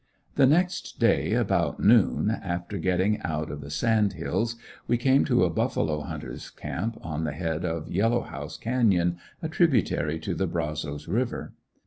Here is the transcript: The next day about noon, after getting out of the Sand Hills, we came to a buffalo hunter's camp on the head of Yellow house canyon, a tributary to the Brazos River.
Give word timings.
The 0.33 0.47
next 0.47 0.99
day 0.99 1.33
about 1.33 1.79
noon, 1.79 2.31
after 2.31 2.79
getting 2.79 3.21
out 3.21 3.51
of 3.51 3.61
the 3.61 3.69
Sand 3.69 4.13
Hills, 4.13 4.55
we 4.87 4.97
came 4.97 5.25
to 5.25 5.43
a 5.43 5.49
buffalo 5.51 5.99
hunter's 6.01 6.49
camp 6.49 6.97
on 7.05 7.23
the 7.23 7.33
head 7.33 7.63
of 7.63 7.87
Yellow 7.91 8.21
house 8.21 8.57
canyon, 8.57 9.17
a 9.43 9.47
tributary 9.47 10.17
to 10.21 10.33
the 10.33 10.47
Brazos 10.47 11.07
River. 11.07 11.53